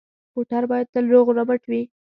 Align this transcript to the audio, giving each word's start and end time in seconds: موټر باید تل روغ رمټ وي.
موټر 0.33 0.63
باید 0.71 0.87
تل 0.93 1.05
روغ 1.13 1.27
رمټ 1.37 1.61
وي. 1.69 1.81